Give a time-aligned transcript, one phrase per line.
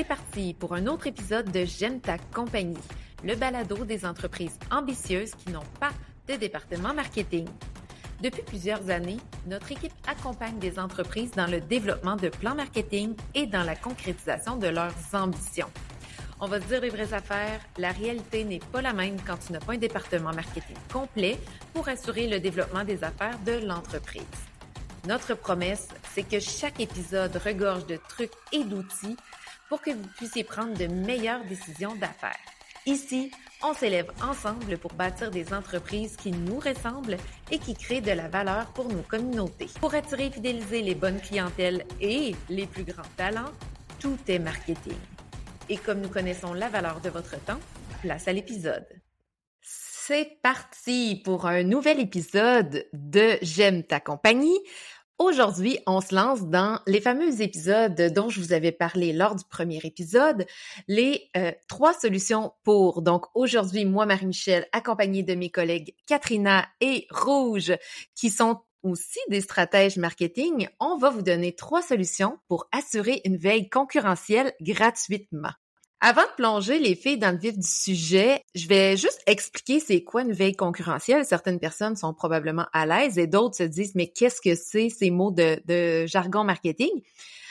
[0.00, 2.78] c'est parti pour un autre épisode de J'aime ta compagnie,
[3.22, 5.90] le balado des entreprises ambitieuses qui n'ont pas
[6.26, 7.46] de département marketing.
[8.22, 13.44] Depuis plusieurs années, notre équipe accompagne des entreprises dans le développement de plans marketing et
[13.44, 15.68] dans la concrétisation de leurs ambitions.
[16.40, 19.52] On va se dire les vraies affaires, la réalité n'est pas la même quand tu
[19.52, 21.38] n'as pas un département marketing complet
[21.74, 24.24] pour assurer le développement des affaires de l'entreprise.
[25.06, 29.16] Notre promesse, c'est que chaque épisode regorge de trucs et d'outils
[29.70, 32.36] pour que vous puissiez prendre de meilleures décisions d'affaires.
[32.86, 33.30] Ici,
[33.62, 37.16] on s'élève ensemble pour bâtir des entreprises qui nous ressemblent
[37.52, 39.68] et qui créent de la valeur pour nos communautés.
[39.80, 43.52] Pour attirer et fidéliser les bonnes clientèles et les plus grands talents,
[44.00, 44.98] tout est marketing.
[45.68, 47.60] Et comme nous connaissons la valeur de votre temps,
[48.02, 48.86] place à l'épisode.
[49.62, 54.58] C'est parti pour un nouvel épisode de J'aime ta compagnie.
[55.20, 59.44] Aujourd'hui, on se lance dans les fameux épisodes dont je vous avais parlé lors du
[59.44, 60.46] premier épisode,
[60.88, 63.02] les euh, trois solutions pour.
[63.02, 67.74] Donc aujourd'hui, moi, Marie-Michel, accompagnée de mes collègues Katrina et Rouge,
[68.14, 73.36] qui sont aussi des stratèges marketing, on va vous donner trois solutions pour assurer une
[73.36, 75.52] veille concurrentielle gratuitement.
[76.02, 80.02] Avant de plonger les filles dans le vif du sujet, je vais juste expliquer c'est
[80.02, 81.26] quoi une veille concurrentielle.
[81.26, 85.10] Certaines personnes sont probablement à l'aise et d'autres se disent mais qu'est-ce que c'est ces
[85.10, 86.88] mots de, de jargon marketing?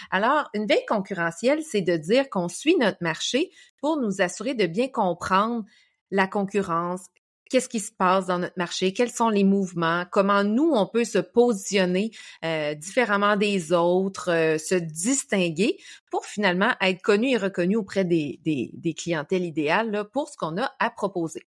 [0.10, 4.66] Alors, une veille concurrentielle, c'est de dire qu'on suit notre marché pour nous assurer de
[4.66, 5.64] bien comprendre
[6.10, 7.06] la concurrence,
[7.50, 11.04] qu'est-ce qui se passe dans notre marché, quels sont les mouvements, comment nous, on peut
[11.04, 12.12] se positionner
[12.46, 15.78] euh, différemment des autres, euh, se distinguer
[16.12, 20.38] pour finalement être connu et reconnu auprès des, des, des clientèles idéales là, pour ce
[20.38, 21.44] qu'on a à proposer.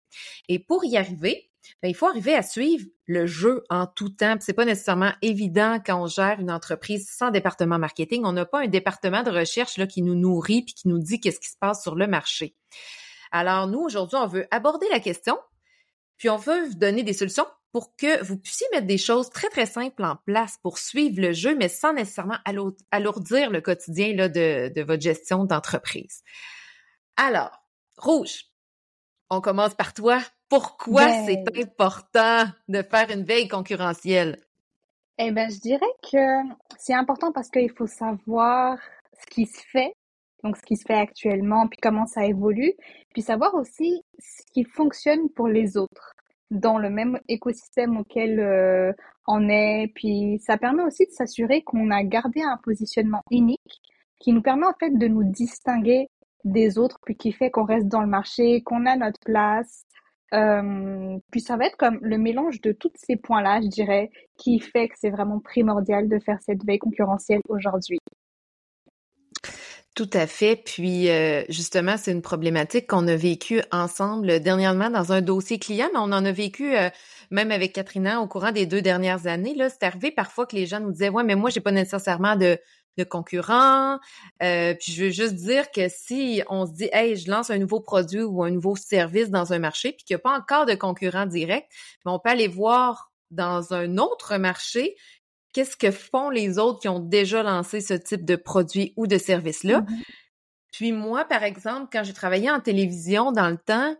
[0.48, 1.50] Et pour y arriver,
[1.82, 4.36] ben, il faut arriver à suivre le jeu en tout temps.
[4.40, 8.24] C'est pas nécessairement évident quand on gère une entreprise sans département marketing.
[8.26, 11.20] On n'a pas un département de recherche là, qui nous nourrit puis qui nous dit
[11.20, 12.56] qu'est-ce qui se passe sur le marché.
[13.32, 15.38] Alors nous, aujourd'hui, on veut aborder la question
[16.18, 19.50] puis on veut vous donner des solutions pour que vous puissiez mettre des choses très,
[19.50, 22.38] très simples en place pour suivre le jeu, mais sans nécessairement
[22.92, 26.24] alourdir le quotidien là, de, de votre gestion d'entreprise.
[27.18, 27.52] Alors,
[27.98, 28.46] Rouge,
[29.30, 30.20] on commence par toi.
[30.50, 34.44] Pourquoi Ben- c'est important de faire une veille concurrentielle?
[35.18, 36.18] Eh ben, je dirais que
[36.78, 38.78] c'est important parce qu'il faut savoir
[39.20, 39.92] ce qui se fait,
[40.44, 42.74] donc ce qui se fait actuellement, puis comment ça évolue,
[43.14, 46.14] puis savoir aussi ce qui fonctionne pour les autres
[46.52, 48.94] dans le même écosystème auquel euh,
[49.28, 49.92] on est.
[49.96, 53.82] Puis ça permet aussi de s'assurer qu'on a gardé un positionnement unique
[54.20, 56.10] qui nous permet en fait de nous distinguer
[56.44, 59.84] des autres, puis qui fait qu'on reste dans le marché, qu'on a notre place.
[60.34, 64.60] Euh, puis ça va être comme le mélange de tous ces points-là, je dirais, qui
[64.60, 68.00] fait que c'est vraiment primordial de faire cette veille concurrentielle aujourd'hui.
[69.98, 70.56] Tout à fait.
[70.64, 75.90] Puis euh, justement, c'est une problématique qu'on a vécue ensemble dernièrement dans un dossier client,
[75.92, 76.92] mais on en a vécu euh,
[77.32, 79.56] même avec Katrina au courant des deux dernières années.
[79.56, 82.36] Là, c'est arrivé parfois que les gens nous disaient Ouais, mais moi, j'ai pas nécessairement
[82.36, 82.60] de,
[83.00, 83.98] de concurrents.
[84.44, 87.58] Euh, puis je veux juste dire que si on se dit Hey, je lance un
[87.58, 90.68] nouveau produit ou un nouveau service dans un marché, puis qu'il n'y a pas encore
[90.68, 91.72] de concurrent direct,
[92.06, 94.96] mais on peut aller voir dans un autre marché
[95.58, 99.18] qu'est-ce que font les autres qui ont déjà lancé ce type de produit ou de
[99.18, 99.82] service-là?
[99.82, 100.02] Mhm.
[100.72, 103.96] Puis moi, par exemple, quand j'ai travaillé en télévision dans le temps,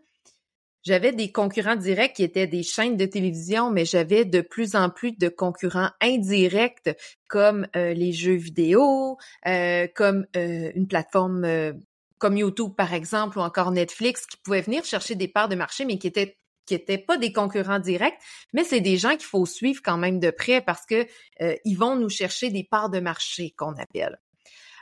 [0.84, 4.88] j'avais des concurrents directs qui étaient des chaînes de télévision, mais j'avais de plus en
[4.88, 6.96] plus de concurrents indirects
[7.26, 11.74] comme euh, les jeux vidéo, euh, comme euh, une plateforme
[12.18, 15.84] comme YouTube par exemple ou encore Netflix qui pouvaient venir chercher des parts de marché,
[15.84, 18.18] mais qui étaient qui étaient pas des concurrents directs,
[18.52, 21.06] mais c'est des gens qu'il faut suivre quand même de près parce que
[21.40, 24.20] euh, ils vont nous chercher des parts de marché qu'on appelle.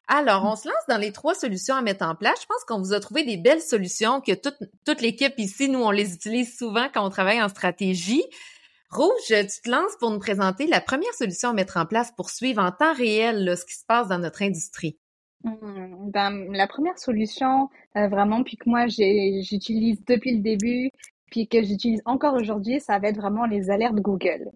[0.09, 2.41] Alors, on se lance dans les trois solutions à mettre en place.
[2.41, 5.81] Je pense qu'on vous a trouvé des belles solutions que toute, toute l'équipe ici, nous,
[5.81, 8.23] on les utilise souvent quand on travaille en stratégie.
[8.91, 12.31] Rouge, tu te lances pour nous présenter la première solution à mettre en place pour
[12.31, 14.97] suivre en temps réel là, ce qui se passe dans notre industrie.
[15.43, 20.91] Hmm, Ben, la première solution, euh, vraiment, puis que moi j'utilise depuis le début,
[21.31, 24.51] puis que j'utilise encore aujourd'hui, ça va être vraiment les alertes Google.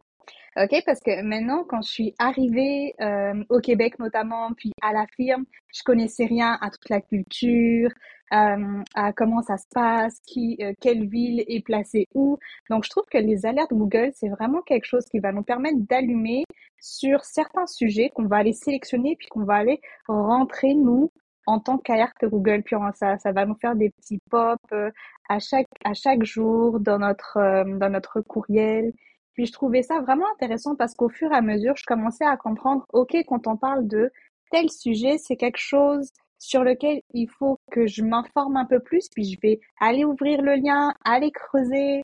[0.57, 0.83] OK?
[0.85, 5.45] Parce que maintenant, quand je suis arrivée euh, au Québec notamment, puis à la firme,
[5.73, 7.91] je connaissais rien à toute la culture,
[8.33, 12.39] euh, à comment ça se passe, qui, euh, quelle ville est placée où.
[12.69, 15.79] Donc, je trouve que les alertes Google, c'est vraiment quelque chose qui va nous permettre
[15.89, 16.45] d'allumer
[16.81, 21.11] sur certains sujets qu'on va aller sélectionner, puis qu'on va aller rentrer, nous,
[21.51, 22.63] en tant qu'alerte Google.
[22.63, 24.91] Puis on- ça, ça va nous faire des petits pop euh,
[25.29, 28.93] à chaque, à chaque jour dans notre, euh, dans notre courriel.
[29.35, 32.37] Puis je trouvais ça vraiment intéressant parce qu'au fur et à mesure, je commençais à
[32.37, 34.11] comprendre, OK, quand on parle de
[34.51, 39.09] tel sujet, c'est quelque chose sur lequel il faut que je m'informe un peu plus,
[39.15, 42.03] puis je vais aller ouvrir le lien, aller creuser,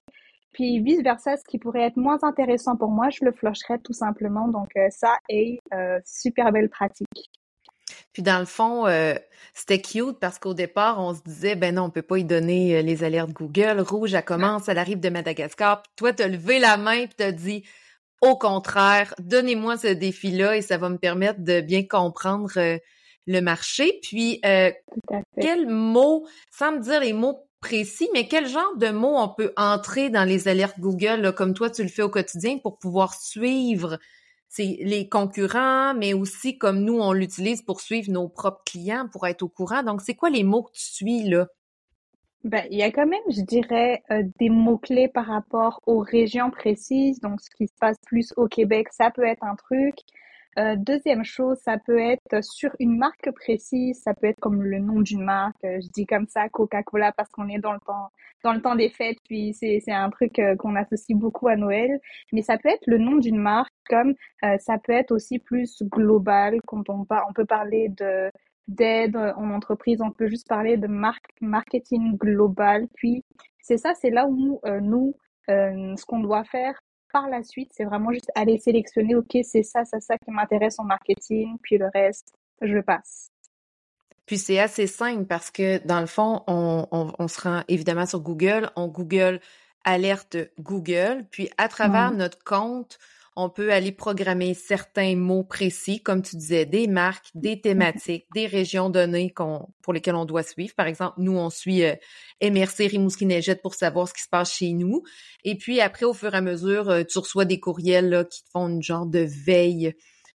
[0.52, 3.92] puis vice versa, ce qui pourrait être moins intéressant pour moi, je le flusherai tout
[3.92, 4.48] simplement.
[4.48, 5.58] Donc euh, ça est
[6.04, 7.30] super belle pratique.
[8.16, 9.12] Puis dans le fond, euh,
[9.52, 12.82] c'était cute parce qu'au départ, on se disait, ben non, on peut pas y donner
[12.82, 13.78] les alertes Google.
[13.80, 15.82] Rouge, elle commence, elle arrive de Madagascar.
[15.82, 17.62] Puis toi, t'as levé la main puis t'as dit,
[18.22, 22.52] au contraire, donnez-moi ce défi-là et ça va me permettre de bien comprendre
[23.26, 24.00] le marché.
[24.02, 24.72] Puis, euh,
[25.38, 29.52] quels mots, sans me dire les mots précis, mais quel genre de mots on peut
[29.58, 33.98] entrer dans les alertes Google, comme toi tu le fais au quotidien, pour pouvoir suivre
[34.64, 39.42] les concurrents, mais aussi comme nous, on l'utilise pour suivre nos propres clients, pour être
[39.42, 39.82] au courant.
[39.82, 41.46] Donc, c'est quoi les mots que tu suis là?
[42.44, 46.50] Ben, il y a quand même, je dirais, euh, des mots-clés par rapport aux régions
[46.50, 47.20] précises.
[47.20, 49.96] Donc, ce qui se passe plus au Québec, ça peut être un truc.
[50.58, 54.78] Euh, deuxième chose, ça peut être sur une marque précise, ça peut être comme le
[54.78, 55.62] nom d'une marque.
[55.64, 58.10] Euh, je dis comme ça Coca-Cola parce qu'on est dans le temps
[58.42, 61.56] dans le temps des fêtes, puis c'est c'est un truc euh, qu'on associe beaucoup à
[61.56, 62.00] Noël.
[62.32, 64.14] Mais ça peut être le nom d'une marque, comme
[64.58, 68.30] ça peut être aussi plus global quand on on peut parler de
[68.68, 72.88] d'aide en entreprise, on peut juste parler de marque marketing global.
[72.94, 73.24] Puis
[73.60, 75.14] c'est ça, c'est là où nous
[75.48, 76.80] ce qu'on doit faire
[77.16, 80.78] par la suite, c'est vraiment juste aller sélectionner, OK, c'est ça, c'est ça qui m'intéresse
[80.78, 83.30] en marketing, puis le reste, je passe.
[84.26, 88.20] Puis c'est assez simple parce que dans le fond, on, on, se rend évidemment sur
[88.20, 89.40] Google, on Google
[89.82, 92.98] alerte Google, puis à travers notre compte,
[93.36, 98.46] on peut aller programmer certains mots précis, comme tu disais, des marques, des thématiques, des
[98.46, 99.32] régions données
[99.82, 100.74] pour lesquelles on doit suivre.
[100.74, 101.94] Par exemple, nous, on suit euh,
[102.42, 105.02] MRC Rimouski Neigette pour savoir ce qui se passe chez nous.
[105.44, 108.42] Et puis après, au fur et à mesure, euh, tu reçois des courriels là, qui
[108.42, 109.94] te font une genre de veille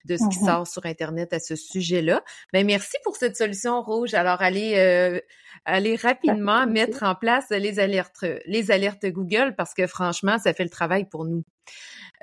[0.06, 0.46] de ce qui mm-hmm.
[0.46, 2.24] sort sur Internet à ce sujet-là.
[2.54, 4.14] Mais ben, merci pour cette solution rouge.
[4.14, 5.20] Alors, allez, euh,
[5.66, 10.64] allez rapidement mettre en place les alertes, les alertes Google parce que franchement, ça fait
[10.64, 11.44] le travail pour nous.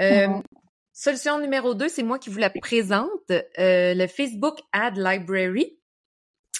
[0.00, 0.43] Euh, mm-hmm.
[0.96, 5.76] Solution numéro deux, c'est moi qui vous la présente, euh, le Facebook Ad Library.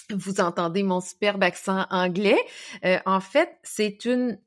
[0.09, 2.37] Vous entendez mon superbe accent anglais.
[2.83, 4.37] Euh, en fait, c'est une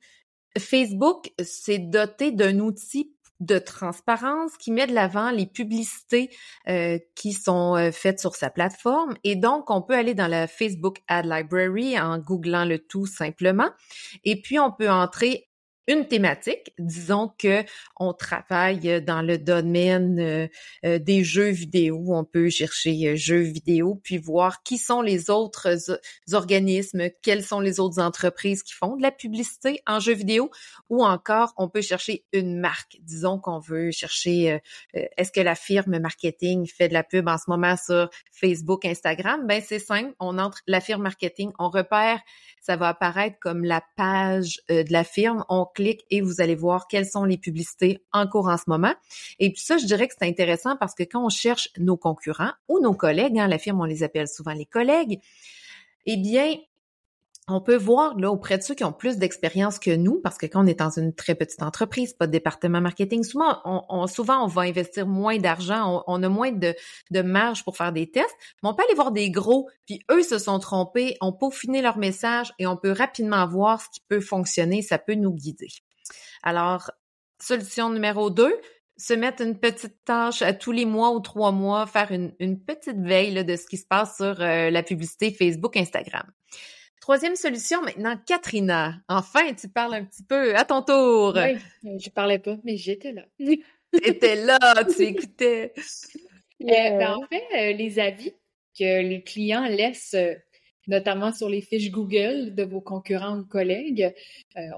[0.58, 6.29] Facebook, c'est doté d'un outil de transparence qui met de l'avant les publicités
[6.69, 9.14] euh, qui sont faites sur sa plateforme.
[9.25, 13.70] Et donc, on peut aller dans la Facebook Ad Library en googlant le tout simplement.
[14.25, 15.48] Et puis, on peut entrer
[15.88, 16.73] une thématique.
[16.79, 17.64] Disons que
[17.96, 20.46] on travaille dans le domaine euh,
[20.85, 22.14] euh, des jeux vidéo.
[22.14, 25.79] On peut chercher euh, jeux vidéo puis voir qui sont les autres
[26.32, 30.50] organismes, quelles sont les autres entreprises qui font de la publicité en jeux vidéo
[30.90, 32.99] ou encore on peut chercher une marque.
[33.00, 34.61] Disons qu'on veut chercher
[34.93, 39.46] est-ce que la firme marketing fait de la pub en ce moment sur Facebook, Instagram?
[39.46, 42.20] Ben c'est simple, on entre la firme marketing, on repère,
[42.61, 45.44] ça va apparaître comme la page de la firme,
[46.11, 48.95] et vous allez voir quelles sont les publicités en cours en ce moment.
[49.39, 52.53] Et puis ça, je dirais que c'est intéressant parce que quand on cherche nos concurrents
[52.69, 55.21] ou nos collègues, hein, la firme, on les appelle souvent les collègues,
[56.07, 56.55] eh bien,
[57.49, 60.47] on peut voir là auprès de ceux qui ont plus d'expérience que nous, parce que
[60.47, 64.45] quand on est dans une très petite entreprise, pas de département marketing, souvent on, souvent
[64.45, 66.75] on va investir moins d'argent, on, a moins de,
[67.11, 70.23] de marge pour faire des tests, mais on peut aller voir des gros, puis eux
[70.23, 74.21] se sont trompés, ont peaufiné leur message et on peut rapidement voir ce qui peut
[74.21, 75.69] fonctionner, ça peut nous guider.
[76.43, 76.90] Alors,
[77.40, 78.55] solution numéro deux,
[78.99, 82.99] se mettre une petite tâche à tous les mois ou trois mois, faire une, petite
[82.99, 86.25] veille de ce qui se passe sur euh, la publicité Facebook, Instagram.
[87.09, 88.97] Troisième solution maintenant, Katrina.
[89.09, 91.35] Enfin, tu parles un petit peu à ton tour.
[91.83, 93.25] Oui, je parlais pas, mais j'étais là.
[94.05, 94.59] étais là,
[94.95, 95.73] tu écoutais.
[96.61, 98.35] Euh, ben, en fait, euh, les avis
[98.79, 100.35] que les clients laissent, euh,
[100.87, 104.12] notamment sur les fiches Google de vos concurrents ou collègues,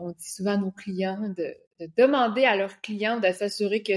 [0.00, 1.56] on dit souvent à nos clients de,
[1.96, 3.94] demander à leurs clients de s'assurer que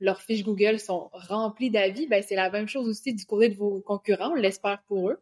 [0.00, 2.08] leurs fiches Google sont remplies d'avis.
[2.08, 5.20] Ben, c'est la même chose aussi du côté de vos concurrents, on l'espère pour eux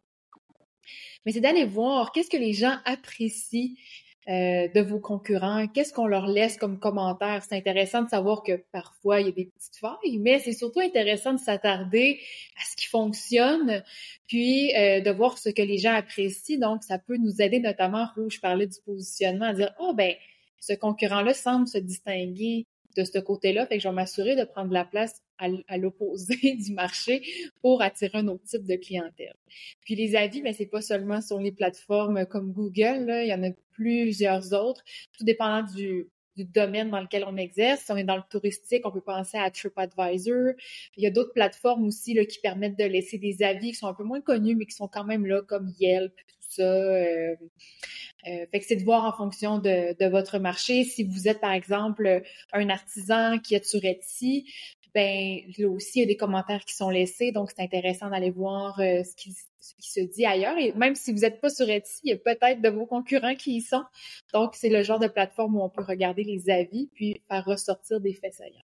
[1.24, 3.74] mais c'est d'aller voir qu'est-ce que les gens apprécient
[4.28, 7.42] euh, de vos concurrents, qu'est-ce qu'on leur laisse comme commentaire.
[7.42, 10.78] C'est intéressant de savoir que parfois il y a des petites failles, mais c'est surtout
[10.78, 12.20] intéressant de s'attarder
[12.56, 13.82] à ce qui fonctionne,
[14.28, 16.60] puis euh, de voir ce que les gens apprécient.
[16.60, 20.14] Donc, ça peut nous aider notamment, Rouge parlait du positionnement, à dire, oh ben,
[20.60, 24.72] ce concurrent-là semble se distinguer de ce côté-là, fait que je vais m'assurer de prendre
[24.72, 25.20] la place
[25.68, 27.22] à, l'opposé du marché
[27.60, 29.36] pour attirer un autre type de clientèle.
[29.84, 33.42] Puis les avis, ben c'est pas seulement sur les plateformes comme Google, il y en
[33.42, 34.82] a plusieurs autres,
[35.16, 37.82] tout dépendant du domaine dans lequel on exerce.
[37.84, 40.52] Si on est dans le touristique, on peut penser à TripAdvisor.
[40.96, 43.94] Il y a d'autres plateformes aussi qui permettent de laisser des avis qui sont un
[43.94, 46.62] peu moins connus, mais qui sont quand même là, comme Yelp, tout ça.
[46.62, 47.36] Euh,
[48.28, 50.84] euh, c'est de voir en fonction de, de, votre marché.
[50.84, 52.22] Si vous êtes, par exemple,
[52.52, 54.46] un artisan qui est sur Etsy,
[54.94, 58.30] ben là aussi, il y a des commentaires qui sont laissés, donc c'est intéressant d'aller
[58.30, 60.56] voir euh, ce, qui, ce, qui, se dit ailleurs.
[60.58, 63.34] Et même si vous n'êtes pas sur Etsy, il y a peut-être de vos concurrents
[63.34, 63.84] qui y sont.
[64.32, 68.00] Donc, c'est le genre de plateforme où on peut regarder les avis puis faire ressortir
[68.00, 68.62] des faits saillants.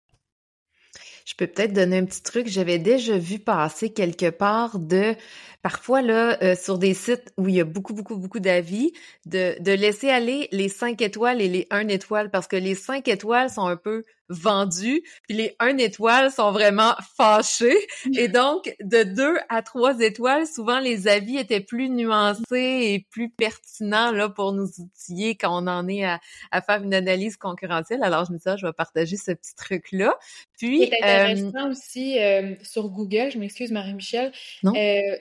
[1.25, 2.47] Je peux peut-être donner un petit truc.
[2.47, 5.15] J'avais déjà vu passer quelque part de,
[5.61, 8.91] parfois là, euh, sur des sites où il y a beaucoup, beaucoup, beaucoup d'avis,
[9.25, 13.07] de, de laisser aller les cinq étoiles et les un étoile parce que les cinq
[13.07, 17.77] étoiles sont un peu vendus, puis les 1 étoile sont vraiment fâchés.
[18.17, 23.29] Et donc, de 2 à 3 étoiles, souvent les avis étaient plus nuancés et plus
[23.29, 26.19] pertinents là pour nous outiller quand on en est à,
[26.61, 28.03] faire une analyse concurrentielle.
[28.03, 30.17] Alors, je me dis, ça, ah, je vais partager ce petit truc-là.
[30.57, 34.31] Puis, c'est intéressant euh, aussi euh, sur Google, je m'excuse Marie-Michel,
[34.65, 34.71] euh,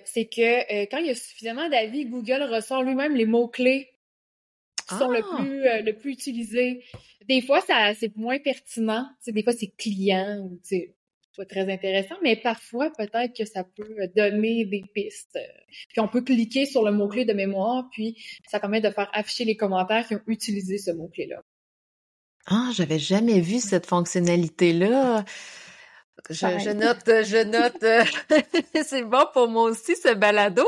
[0.05, 3.92] c'est que quand il y a suffisamment d'avis, Google ressort lui-même les mots-clés
[4.89, 5.37] qui sont le ah!
[5.37, 6.83] plus le plus utilisés
[7.29, 9.07] des fois, ça, c'est moins pertinent.
[9.27, 10.95] des fois, c'est client ou c'est
[11.37, 15.39] pas très intéressant, mais parfois, peut-être que ça peut donner des pistes.
[15.89, 19.45] Puis on peut cliquer sur le mot-clé de mémoire, puis ça permet de faire afficher
[19.45, 21.43] les commentaires qui ont utilisé ce mot-clé-là.
[22.47, 25.25] Ah, j'avais jamais vu cette fonctionnalité-là.
[26.31, 28.05] Je, note, je note, euh,
[28.85, 30.65] c'est bon pour moi aussi ce balado.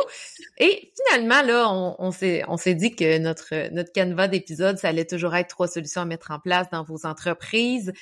[0.59, 4.89] Et finalement là, on, on s'est, on s'est dit que notre notre canevas d'épisodes, ça
[4.89, 7.93] allait toujours être trois solutions à mettre en place dans vos entreprises.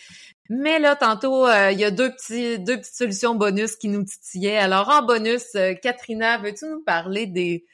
[0.49, 4.05] Mais là, tantôt, euh, il y a deux petits, deux petites solutions bonus qui nous
[4.05, 4.59] titillaient.
[4.59, 7.65] Alors en bonus, euh, Katrina, veux-tu nous parler des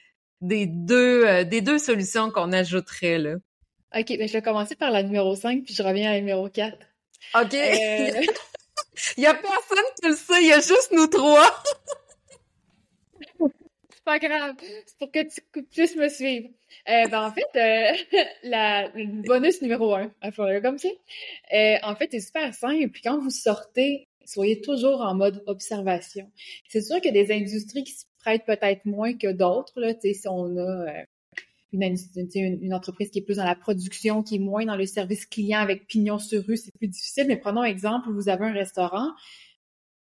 [0.41, 3.35] des deux des deux solutions qu'on ajouterait là?
[3.97, 6.49] Ok, ben je vais commencer par la numéro 5, puis je reviens à la numéro
[6.49, 6.77] 4.
[7.35, 7.57] OK.
[9.17, 11.63] Il y a personne qui le sait, il y a juste nous trois.
[13.91, 14.55] c'est pas grave,
[14.87, 16.49] c'est pour que tu puisses me suivre.
[16.89, 20.11] Euh, ben, en fait, euh, la, le bonus numéro un,
[20.63, 20.89] comme ça.
[21.53, 22.89] Euh, en fait, c'est super simple.
[22.89, 26.31] Puis quand vous sortez, soyez toujours en mode observation.
[26.69, 29.81] C'est sûr qu'il y a des industries qui se prêtent peut-être moins que d'autres.
[30.01, 31.05] Si on a
[31.73, 31.97] une,
[32.63, 35.61] une, entreprise qui est plus dans la production, qui est moins dans le service client
[35.61, 37.27] avec pignon sur rue, c'est plus difficile.
[37.29, 39.11] Mais prenons exemple, vous avez un restaurant.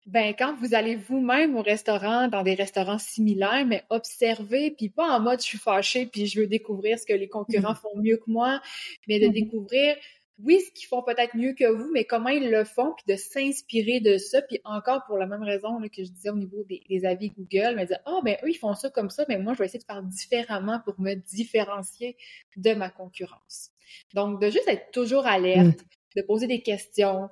[0.06, 5.08] Ben, quand vous allez vous-même au restaurant, dans des restaurants similaires, mais observez, puis pas
[5.08, 7.80] en mode je suis fâché, puis je veux découvrir ce que les concurrents mm-hmm.
[7.80, 8.60] font mieux que moi,
[9.08, 9.32] mais de mm-hmm.
[9.32, 9.96] découvrir
[10.38, 13.16] oui, ce qu'ils font peut-être mieux que vous, mais comment ils le font, puis de
[13.18, 16.62] s'inspirer de ça, puis encore pour la même raison là, que je disais au niveau
[16.64, 19.54] des, avis Google, me dire ah ben eux ils font ça comme ça, mais moi
[19.54, 22.16] je vais essayer de faire différemment pour me différencier
[22.56, 23.70] de ma concurrence.
[24.14, 26.20] Donc de juste être toujours alerte, mm.
[26.20, 27.30] de poser des questions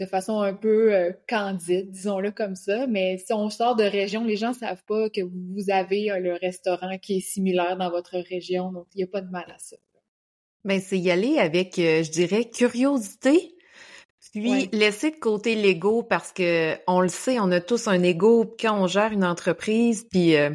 [0.00, 4.24] de façon un peu euh, candide, disons-le comme ça, mais si on sort de région,
[4.24, 8.72] les gens savent pas que vous avez le restaurant qui est similaire dans votre région,
[8.72, 9.76] donc il n'y a pas de mal à ça.
[10.64, 13.54] Ben, c'est y aller avec, euh, je dirais, curiosité.
[14.32, 18.52] Puis laisser de côté l'ego parce que on le sait, on a tous un ego
[18.58, 20.08] quand on gère une entreprise.
[20.10, 20.50] Puis euh,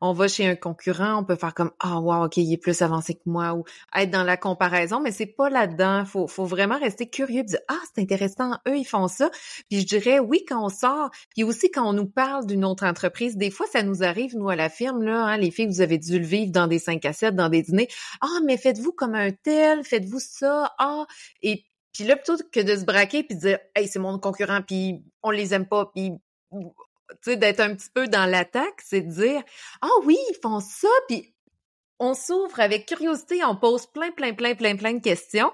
[0.00, 2.82] on va chez un concurrent, on peut faire comme ah wow ok il est plus
[2.82, 3.64] avancé que moi ou
[3.94, 6.04] être dans la comparaison, mais c'est pas là-dedans.
[6.04, 9.30] Faut faut vraiment rester curieux, dire ah c'est intéressant, eux ils font ça.
[9.68, 12.84] Puis je dirais oui quand on sort, puis aussi quand on nous parle d'une autre
[12.84, 15.80] entreprise, des fois ça nous arrive nous à la firme là, hein, les filles vous
[15.80, 17.88] avez dû le vivre dans des 5 à 7, dans des dîners.
[18.20, 21.06] Ah mais faites-vous comme un tel, faites-vous ça, ah
[21.42, 21.64] et
[21.98, 25.02] puis là, plutôt que de se braquer puis de dire Hey, c'est mon concurrent, puis
[25.22, 26.12] on les aime pas, puis
[27.10, 29.42] tu sais, d'être un petit peu dans l'attaque, c'est de dire
[29.82, 31.34] Ah oui, ils font ça, puis
[31.98, 35.50] on s'ouvre avec curiosité, on pose plein, plein, plein, plein, plein de questions.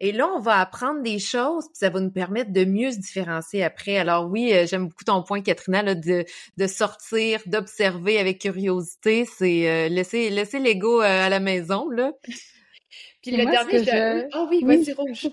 [0.00, 2.98] Et là, on va apprendre des choses, puis ça va nous permettre de mieux se
[2.98, 3.96] différencier après.
[3.96, 6.24] Alors oui, euh, j'aime beaucoup ton point, Katrina, là, de,
[6.56, 9.24] de sortir, d'observer avec curiosité.
[9.24, 12.12] C'est euh, laisser, laisser l'ego euh, à la maison, là.
[13.22, 14.28] Puis le dernier, je...
[14.36, 15.28] oh oui, vas-y, Rouge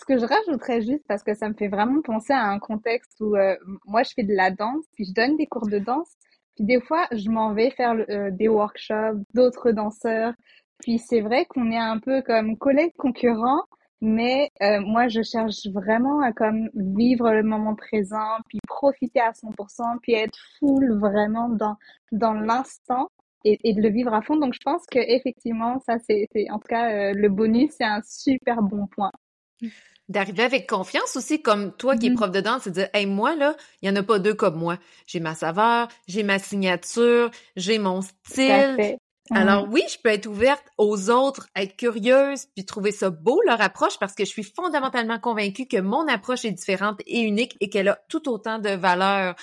[0.00, 3.20] ce que je rajouterais juste, parce que ça me fait vraiment penser à un contexte
[3.20, 6.10] où euh, moi je fais de la danse, puis je donne des cours de danse,
[6.56, 10.32] puis des fois je m'en vais faire euh, des workshops, d'autres danseurs,
[10.78, 13.64] puis c'est vrai qu'on est un peu comme collègues concurrents,
[14.00, 19.32] mais euh, moi je cherche vraiment à comme vivre le moment présent, puis profiter à
[19.32, 21.76] 100%, puis être full vraiment dans
[22.12, 23.08] dans l'instant.
[23.44, 24.36] Et, de le vivre à fond.
[24.36, 28.60] Donc, je pense que effectivement, ça, c'est, en tout cas, le bonus, c'est un super
[28.60, 29.12] bon point
[30.08, 32.14] d'arriver avec confiance aussi, comme toi qui es mm-hmm.
[32.16, 34.34] prof de danse, c'est de dire, hey, moi, là, il n'y en a pas deux
[34.34, 34.78] comme moi.
[35.06, 38.98] J'ai ma saveur, j'ai ma signature, j'ai mon style.
[39.32, 43.60] Alors oui, je peux être ouverte aux autres, être curieuse, puis trouver ça beau, leur
[43.60, 47.70] approche, parce que je suis fondamentalement convaincue que mon approche est différente et unique et
[47.70, 49.36] qu'elle a tout autant de valeur.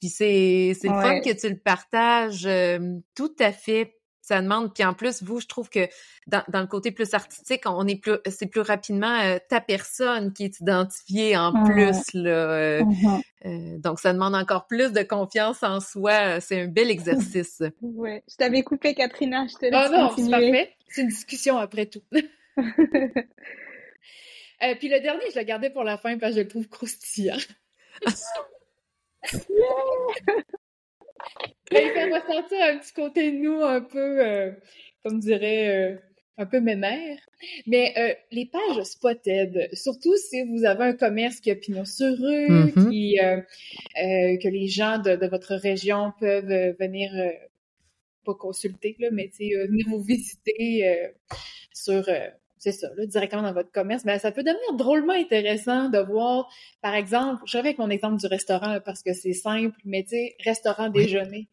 [0.00, 2.78] Puis c'est, c'est le fun que tu le partages euh,
[3.14, 4.72] tout à fait ça demande.
[4.72, 5.86] Puis en plus, vous, je trouve que
[6.26, 10.32] dans, dans le côté plus artistique, on est plus, c'est plus rapidement euh, ta personne
[10.32, 12.30] qui est identifiée en plus là.
[12.30, 13.20] Euh, mm-hmm.
[13.44, 16.40] euh, donc ça demande encore plus de confiance en soi.
[16.40, 17.62] C'est un bel exercice.
[17.82, 18.24] ouais.
[18.30, 19.46] Je t'avais coupé, Katrina.
[19.46, 20.74] Je te laisse oh non, c'est parfait.
[20.88, 22.00] C'est une discussion après tout.
[22.10, 22.22] puis
[24.88, 27.36] le dernier, je l'ai gardé pour la fin parce que je le trouve croustillant.
[31.70, 34.52] il fait ressentir un petit côté de nous un peu, euh,
[35.04, 35.96] comme dirait, euh,
[36.36, 37.18] un peu mémère.
[37.66, 42.10] Mais euh, les pages spotted, surtout si vous avez un commerce qui a pignon sur
[42.16, 42.90] rue, mm-hmm.
[42.90, 43.16] qui,
[44.42, 47.10] que les gens de, de, votre région peuvent venir,
[48.24, 51.12] pas consulter, là, mais venir vous visiter
[51.72, 52.04] sur
[52.64, 56.48] c'est ça, là, directement dans votre commerce, ben, ça peut devenir drôlement intéressant de voir,
[56.80, 60.10] par exemple, je reviens avec mon exemple du restaurant parce que c'est simple, mais tu
[60.10, 61.48] sais, restaurant déjeuner.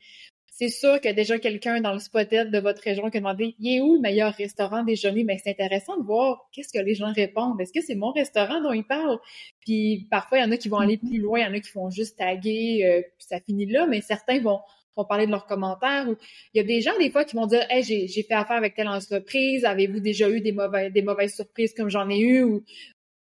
[0.48, 3.20] C'est sûr qu'il y a déjà quelqu'un dans le spotted de votre région qui a
[3.20, 5.24] demandé il est où le meilleur restaurant déjeuner?
[5.26, 7.60] Mais c'est intéressant de voir qu'est-ce que les gens répondent.
[7.60, 9.20] Est-ce que c'est mon restaurant dont ils parlent?
[9.62, 11.10] Puis parfois, il y en a qui vont aller mm-hmm.
[11.10, 13.86] plus loin, il y en a qui font juste taguer, euh, puis ça finit là,
[13.88, 14.60] mais certains vont
[14.96, 16.16] vont parler de leurs commentaires ou
[16.54, 18.76] il y a des gens des fois qui vont dire hey j'ai fait affaire avec
[18.76, 22.44] telle entreprise avez-vous déjà eu des mauvaises mauvaises surprises comme j'en ai eu?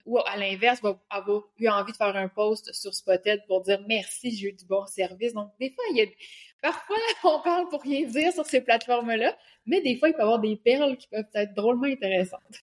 [0.06, 4.36] Ou à l'inverse avoir eu envie de faire un post sur Spotted pour dire merci
[4.36, 5.34] j'ai eu du bon service.
[5.34, 6.06] Donc des fois il y a
[6.62, 6.96] parfois
[7.26, 10.24] on parle pour rien dire sur ces plateformes là mais des fois il peut y
[10.24, 12.64] avoir des perles qui peuvent être drôlement intéressantes.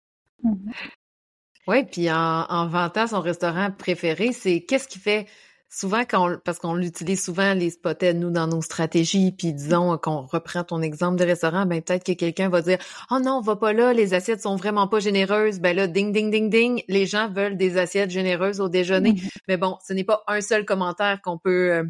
[1.67, 5.27] Oui puis en, en vantant son restaurant préféré c'est qu'est-ce qui fait
[5.73, 10.21] souvent quand parce qu'on l'utilise souvent les spotted nous dans nos stratégies puis disons qu'on
[10.21, 12.77] reprend ton exemple de restaurant ben peut-être que quelqu'un va dire
[13.09, 16.29] "Oh non, va pas là, les assiettes sont vraiment pas généreuses." Ben là ding ding
[16.29, 19.15] ding ding, les gens veulent des assiettes généreuses au déjeuner.
[19.47, 21.83] Mais bon, ce n'est pas un seul commentaire qu'on peut euh,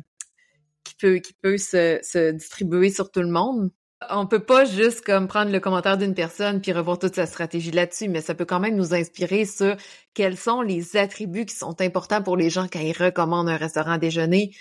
[0.84, 3.70] qui peut qui peut se, se distribuer sur tout le monde.
[4.10, 7.72] On peut pas juste comme prendre le commentaire d'une personne puis revoir toute sa stratégie
[7.72, 9.76] là-dessus, mais ça peut quand même nous inspirer sur
[10.14, 13.92] quels sont les attributs qui sont importants pour les gens quand ils recommandent un restaurant
[13.92, 14.52] à déjeuner,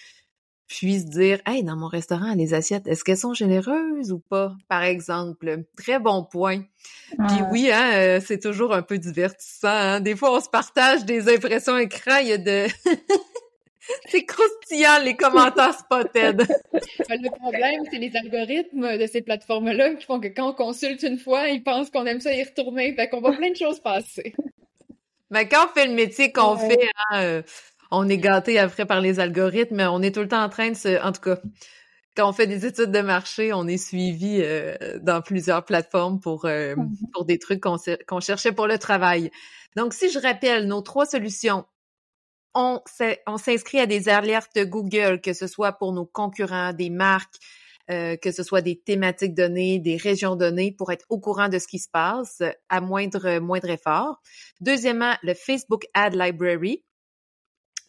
[0.66, 4.54] puis se dire Hey, dans mon restaurant, les assiettes, est-ce qu'elles sont généreuses ou pas?
[4.68, 5.64] Par exemple.
[5.76, 6.62] Très bon point.
[7.28, 9.68] Puis oui, hein, euh, c'est toujours un peu divertissant.
[9.68, 10.00] Hein.
[10.00, 12.66] Des fois, on se partage des impressions écran, il y a de
[14.08, 16.46] C'est croustillant, les commentaires spotted.
[16.72, 21.18] le problème, c'est les algorithmes de ces plateformes-là qui font que quand on consulte une
[21.18, 22.94] fois, ils pensent qu'on aime ça y retourner.
[22.94, 24.34] Fait qu'on voit plein de choses passer.
[25.30, 27.42] Mais quand on fait le métier qu'on fait, hein, euh,
[27.90, 29.80] on est gâté après par les algorithmes.
[29.80, 31.02] On est tout le temps en train de se...
[31.02, 31.38] En tout cas,
[32.16, 36.44] quand on fait des études de marché, on est suivi euh, dans plusieurs plateformes pour,
[36.44, 36.74] euh,
[37.12, 39.30] pour des trucs qu'on cherchait pour le travail.
[39.76, 41.64] Donc, si je rappelle nos trois solutions,
[42.54, 42.80] on
[43.38, 47.36] s'inscrit à des alertes Google, que ce soit pour nos concurrents, des marques,
[47.90, 51.58] euh, que ce soit des thématiques données, des régions données, pour être au courant de
[51.58, 54.20] ce qui se passe à moindre, moindre effort.
[54.60, 56.84] Deuxièmement, le Facebook Ad Library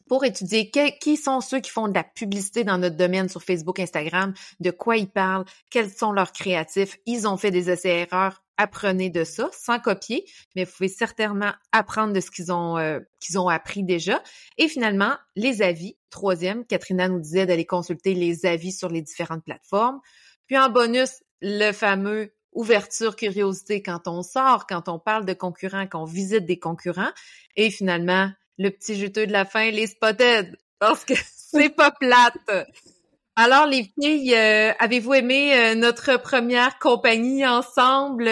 [0.08, 0.70] pour étudier
[1.02, 4.72] qui sont ceux qui font de la publicité dans notre domaine sur Facebook, Instagram, de
[4.72, 6.98] quoi ils parlent, quels sont leurs créatifs.
[7.06, 12.14] Ils ont fait des essais-erreurs apprenez de ça sans copier, mais vous pouvez certainement apprendre
[12.14, 14.22] de ce qu'ils ont euh, qu'ils ont appris déjà.
[14.58, 15.98] Et finalement, les avis.
[16.10, 20.00] Troisième, Katrina nous disait d'aller consulter les avis sur les différentes plateformes.
[20.46, 25.88] Puis en bonus, le fameux ouverture, curiosité quand on sort, quand on parle de concurrents,
[25.88, 27.12] quand on visite des concurrents.
[27.56, 32.38] Et finalement, le petit juteux de la fin, les spotted, parce que c'est pas plate.
[33.36, 38.30] Alors, les filles, euh, avez-vous aimé euh, notre première compagnie ensemble?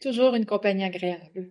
[0.00, 1.50] Toujours une compagnie agréable.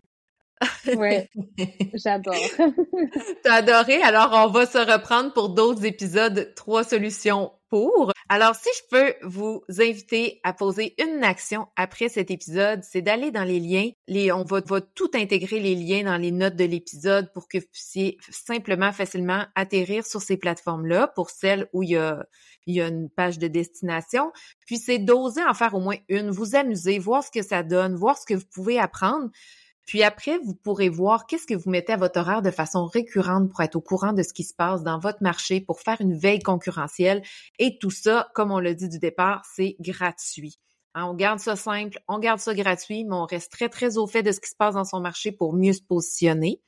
[0.96, 1.30] Ouais,
[1.94, 2.36] j'adore.
[3.44, 4.02] T'as adoré?
[4.02, 8.12] Alors, on va se reprendre pour d'autres épisodes, trois solutions pour.
[8.30, 13.32] Alors, si je peux vous inviter à poser une action après cet épisode, c'est d'aller
[13.32, 13.90] dans les liens.
[14.08, 17.60] Les, on va, va, tout intégrer les liens dans les notes de l'épisode pour que
[17.60, 22.26] vous puissiez simplement, facilement atterrir sur ces plateformes-là pour celles où il y a,
[22.66, 24.32] il y a une page de destination.
[24.66, 27.96] Puis c'est d'oser en faire au moins une, vous amuser, voir ce que ça donne,
[27.96, 29.30] voir ce que vous pouvez apprendre.
[29.90, 33.50] Puis après, vous pourrez voir qu'est-ce que vous mettez à votre horaire de façon récurrente
[33.50, 36.16] pour être au courant de ce qui se passe dans votre marché, pour faire une
[36.16, 37.24] veille concurrentielle.
[37.58, 40.60] Et tout ça, comme on l'a dit du départ, c'est gratuit.
[40.94, 44.06] Hein, on garde ça simple, on garde ça gratuit, mais on reste très, très au
[44.06, 46.62] fait de ce qui se passe dans son marché pour mieux se positionner.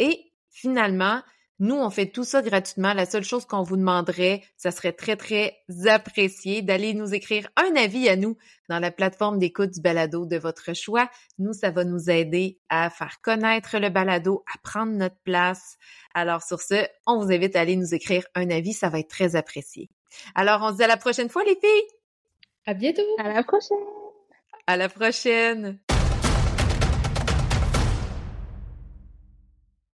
[0.00, 1.22] Et finalement,
[1.60, 2.94] Nous, on fait tout ça gratuitement.
[2.94, 7.74] La seule chose qu'on vous demanderait, ça serait très, très apprécié d'aller nous écrire un
[7.74, 8.36] avis à nous
[8.68, 11.10] dans la plateforme d'écoute du balado de votre choix.
[11.38, 15.78] Nous, ça va nous aider à faire connaître le balado, à prendre notre place.
[16.14, 18.72] Alors, sur ce, on vous invite à aller nous écrire un avis.
[18.72, 19.90] Ça va être très apprécié.
[20.36, 21.88] Alors, on se dit à la prochaine fois, les filles!
[22.66, 23.02] À bientôt!
[23.18, 23.78] À la prochaine!
[24.68, 25.80] À la prochaine!